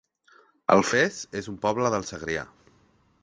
[0.75, 2.47] Alfés es un poble del Segrià